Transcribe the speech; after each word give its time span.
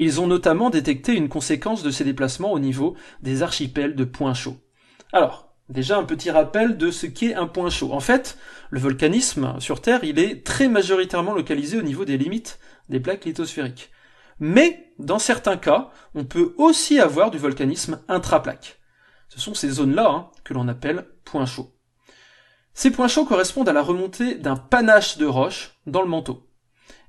Ils 0.00 0.18
ont 0.18 0.26
notamment 0.26 0.70
détecté 0.70 1.12
une 1.12 1.28
conséquence 1.28 1.82
de 1.82 1.90
ces 1.90 2.04
déplacements 2.04 2.52
au 2.52 2.58
niveau 2.58 2.96
des 3.20 3.42
archipels 3.42 3.94
de 3.94 4.04
points 4.04 4.32
chauds. 4.32 4.56
Alors, 5.12 5.54
déjà 5.68 5.98
un 5.98 6.04
petit 6.04 6.30
rappel 6.30 6.78
de 6.78 6.90
ce 6.90 7.04
qu'est 7.04 7.34
un 7.34 7.46
point 7.46 7.68
chaud. 7.68 7.92
En 7.92 8.00
fait, 8.00 8.38
le 8.70 8.80
volcanisme 8.80 9.60
sur 9.60 9.82
Terre, 9.82 10.02
il 10.02 10.18
est 10.18 10.42
très 10.42 10.68
majoritairement 10.68 11.34
localisé 11.34 11.76
au 11.76 11.82
niveau 11.82 12.06
des 12.06 12.16
limites 12.16 12.58
des 12.88 12.98
plaques 12.98 13.26
lithosphériques. 13.26 13.90
Mais, 14.38 14.90
dans 14.98 15.18
certains 15.18 15.58
cas, 15.58 15.90
on 16.14 16.24
peut 16.24 16.54
aussi 16.56 16.98
avoir 16.98 17.30
du 17.30 17.36
volcanisme 17.36 18.00
intraplaque. 18.08 18.80
Ce 19.28 19.38
sont 19.38 19.52
ces 19.52 19.68
zones-là 19.68 20.08
hein, 20.08 20.30
que 20.44 20.54
l'on 20.54 20.66
appelle 20.68 21.08
points 21.26 21.44
chauds. 21.44 21.74
Ces 22.72 22.90
points 22.90 23.08
chauds 23.08 23.26
correspondent 23.26 23.68
à 23.68 23.74
la 23.74 23.82
remontée 23.82 24.36
d'un 24.36 24.56
panache 24.56 25.18
de 25.18 25.26
roches 25.26 25.78
dans 25.86 26.00
le 26.00 26.08
manteau. 26.08 26.48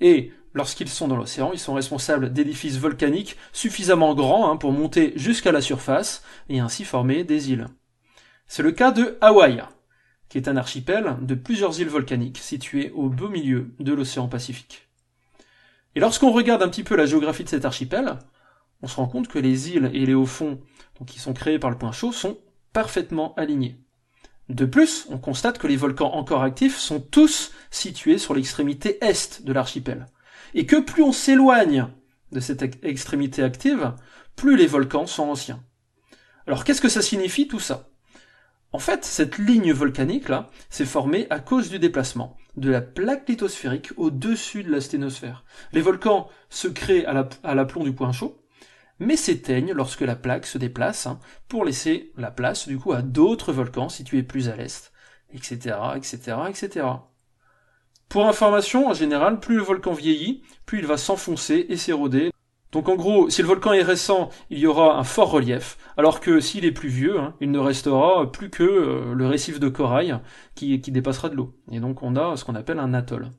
Et 0.00 0.32
lorsqu'ils 0.54 0.88
sont 0.88 1.08
dans 1.08 1.16
l'océan, 1.16 1.50
ils 1.52 1.58
sont 1.58 1.74
responsables 1.74 2.32
d'édifices 2.32 2.78
volcaniques 2.78 3.36
suffisamment 3.52 4.14
grands 4.14 4.50
hein, 4.50 4.56
pour 4.56 4.72
monter 4.72 5.12
jusqu'à 5.16 5.52
la 5.52 5.60
surface 5.60 6.22
et 6.48 6.60
ainsi 6.60 6.84
former 6.84 7.24
des 7.24 7.50
îles. 7.50 7.68
C'est 8.46 8.62
le 8.62 8.72
cas 8.72 8.90
de 8.90 9.18
Hawaï, 9.20 9.62
qui 10.28 10.38
est 10.38 10.48
un 10.48 10.56
archipel 10.56 11.16
de 11.22 11.34
plusieurs 11.34 11.80
îles 11.80 11.88
volcaniques 11.88 12.38
situées 12.38 12.90
au 12.94 13.08
beau 13.08 13.28
milieu 13.28 13.74
de 13.78 13.92
l'océan 13.92 14.28
Pacifique. 14.28 14.88
Et 15.94 16.00
lorsqu'on 16.00 16.32
regarde 16.32 16.62
un 16.62 16.68
petit 16.68 16.84
peu 16.84 16.96
la 16.96 17.06
géographie 17.06 17.44
de 17.44 17.48
cet 17.48 17.64
archipel, 17.64 18.18
on 18.82 18.86
se 18.86 18.96
rend 18.96 19.08
compte 19.08 19.28
que 19.28 19.38
les 19.38 19.70
îles 19.70 19.90
et 19.92 20.06
les 20.06 20.14
hauts 20.14 20.26
fonds 20.26 20.60
qui 21.06 21.18
sont 21.18 21.32
créés 21.32 21.58
par 21.58 21.70
le 21.70 21.78
point 21.78 21.92
chaud 21.92 22.12
sont 22.12 22.38
parfaitement 22.72 23.34
alignés. 23.36 23.80
De 24.48 24.64
plus, 24.64 25.06
on 25.10 25.18
constate 25.18 25.58
que 25.58 25.66
les 25.66 25.76
volcans 25.76 26.12
encore 26.12 26.42
actifs 26.42 26.78
sont 26.78 27.00
tous 27.00 27.52
situés 27.70 28.18
sur 28.18 28.34
l'extrémité 28.34 29.02
est 29.04 29.44
de 29.44 29.52
l'archipel. 29.52 30.06
Et 30.54 30.66
que 30.66 30.76
plus 30.76 31.02
on 31.02 31.12
s'éloigne 31.12 31.88
de 32.32 32.40
cette 32.40 32.62
extrémité 32.84 33.42
active, 33.42 33.94
plus 34.36 34.56
les 34.56 34.66
volcans 34.66 35.06
sont 35.06 35.28
anciens. 35.28 35.64
Alors 36.46 36.64
qu'est-ce 36.64 36.80
que 36.80 36.88
ça 36.88 37.02
signifie 37.02 37.48
tout 37.48 37.60
ça? 37.60 37.90
En 38.72 38.78
fait, 38.78 39.04
cette 39.04 39.38
ligne 39.38 39.72
volcanique 39.72 40.28
là 40.28 40.50
s'est 40.68 40.84
formée 40.84 41.26
à 41.30 41.40
cause 41.40 41.70
du 41.70 41.78
déplacement 41.78 42.36
de 42.56 42.70
la 42.70 42.82
plaque 42.82 43.28
lithosphérique 43.28 43.92
au-dessus 43.96 44.62
de 44.62 44.70
la 44.70 44.80
sténosphère. 44.80 45.44
Les 45.72 45.80
volcans 45.80 46.28
se 46.50 46.68
créent 46.68 47.06
à 47.06 47.54
l'aplomb 47.54 47.84
du 47.84 47.94
point 47.94 48.12
chaud, 48.12 48.42
mais 48.98 49.16
s'éteignent 49.16 49.72
lorsque 49.72 50.02
la 50.02 50.16
plaque 50.16 50.44
se 50.44 50.58
déplace, 50.58 51.06
hein, 51.06 51.18
pour 51.48 51.64
laisser 51.64 52.12
la 52.16 52.30
place 52.30 52.68
du 52.68 52.78
coup 52.78 52.92
à 52.92 53.00
d'autres 53.00 53.52
volcans 53.52 53.88
situés 53.88 54.22
plus 54.22 54.48
à 54.48 54.56
l'est, 54.56 54.92
etc., 55.32 55.76
etc., 55.96 56.36
etc. 56.48 56.86
Pour 58.08 58.26
information, 58.26 58.88
en 58.88 58.94
général, 58.94 59.38
plus 59.38 59.56
le 59.56 59.62
volcan 59.62 59.92
vieillit, 59.92 60.42
plus 60.64 60.78
il 60.78 60.86
va 60.86 60.96
s'enfoncer 60.96 61.66
et 61.68 61.76
s'éroder. 61.76 62.30
Donc 62.72 62.88
en 62.88 62.96
gros, 62.96 63.28
si 63.28 63.42
le 63.42 63.48
volcan 63.48 63.72
est 63.72 63.82
récent, 63.82 64.30
il 64.50 64.58
y 64.58 64.66
aura 64.66 64.98
un 64.98 65.04
fort 65.04 65.30
relief, 65.30 65.78
alors 65.96 66.20
que 66.20 66.40
s'il 66.40 66.64
est 66.64 66.72
plus 66.72 66.88
vieux, 66.88 67.18
hein, 67.18 67.34
il 67.40 67.50
ne 67.50 67.58
restera 67.58 68.30
plus 68.30 68.50
que 68.50 68.62
euh, 68.62 69.14
le 69.14 69.26
récif 69.26 69.58
de 69.60 69.68
corail 69.68 70.18
qui, 70.54 70.80
qui 70.80 70.90
dépassera 70.90 71.28
de 71.28 71.36
l'eau. 71.36 71.54
Et 71.70 71.80
donc 71.80 72.02
on 72.02 72.16
a 72.16 72.36
ce 72.36 72.44
qu'on 72.44 72.54
appelle 72.54 72.78
un 72.78 72.92
atoll. 72.92 73.30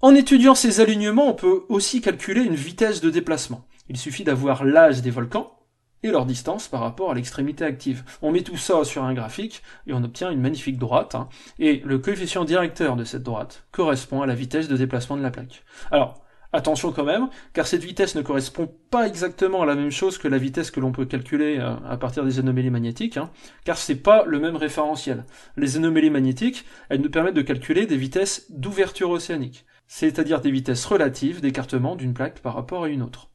En 0.00 0.14
étudiant 0.14 0.54
ces 0.54 0.80
alignements, 0.80 1.28
on 1.28 1.34
peut 1.34 1.62
aussi 1.68 2.00
calculer 2.00 2.42
une 2.42 2.54
vitesse 2.54 3.00
de 3.00 3.10
déplacement. 3.10 3.66
Il 3.88 3.96
suffit 3.96 4.24
d'avoir 4.24 4.64
l'âge 4.64 5.00
des 5.02 5.10
volcans 5.10 5.58
et 6.04 6.10
leur 6.10 6.26
distance 6.26 6.68
par 6.68 6.80
rapport 6.80 7.10
à 7.10 7.14
l'extrémité 7.14 7.64
active. 7.64 8.04
On 8.22 8.30
met 8.30 8.42
tout 8.42 8.58
ça 8.58 8.84
sur 8.84 9.02
un 9.02 9.14
graphique 9.14 9.62
et 9.88 9.94
on 9.94 10.04
obtient 10.04 10.30
une 10.30 10.40
magnifique 10.40 10.78
droite. 10.78 11.14
Hein. 11.14 11.28
et 11.58 11.82
le 11.84 11.98
coefficient 11.98 12.44
directeur 12.44 12.94
de 12.94 13.04
cette 13.04 13.22
droite 13.22 13.64
correspond 13.72 14.22
à 14.22 14.26
la 14.26 14.34
vitesse 14.34 14.68
de 14.68 14.76
déplacement 14.76 15.16
de 15.16 15.22
la 15.22 15.30
plaque. 15.30 15.64
Alors, 15.90 16.22
attention 16.52 16.92
quand 16.92 17.04
même, 17.04 17.28
car 17.52 17.66
cette 17.66 17.82
vitesse 17.82 18.14
ne 18.14 18.22
correspond 18.22 18.70
pas 18.90 19.06
exactement 19.06 19.62
à 19.62 19.66
la 19.66 19.74
même 19.74 19.90
chose 19.90 20.18
que 20.18 20.28
la 20.28 20.38
vitesse 20.38 20.70
que 20.70 20.80
l'on 20.80 20.92
peut 20.92 21.06
calculer 21.06 21.58
euh, 21.58 21.74
à 21.88 21.96
partir 21.96 22.24
des 22.24 22.38
anomalies 22.38 22.70
magnétiques, 22.70 23.16
hein, 23.16 23.30
car 23.64 23.78
c'est 23.78 23.96
pas 23.96 24.24
le 24.26 24.38
même 24.38 24.56
référentiel. 24.56 25.24
Les 25.56 25.76
anomalies 25.76 26.10
magnétiques, 26.10 26.64
elles 26.90 27.00
nous 27.00 27.10
permettent 27.10 27.34
de 27.34 27.42
calculer 27.42 27.86
des 27.86 27.96
vitesses 27.96 28.50
d'ouverture 28.50 29.10
océanique, 29.10 29.64
c'est-à-dire 29.86 30.40
des 30.40 30.50
vitesses 30.50 30.84
relatives 30.84 31.40
d'écartement 31.40 31.96
d'une 31.96 32.14
plaque 32.14 32.40
par 32.40 32.54
rapport 32.54 32.84
à 32.84 32.88
une 32.88 33.02
autre 33.02 33.30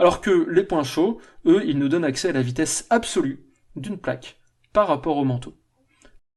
alors 0.00 0.22
que 0.22 0.48
les 0.50 0.64
points 0.64 0.82
chauds, 0.82 1.20
eux, 1.44 1.62
ils 1.66 1.78
nous 1.78 1.90
donnent 1.90 2.06
accès 2.06 2.30
à 2.30 2.32
la 2.32 2.40
vitesse 2.40 2.86
absolue 2.88 3.44
d'une 3.76 3.98
plaque 3.98 4.40
par 4.72 4.88
rapport 4.88 5.18
au 5.18 5.24
manteau. 5.24 5.54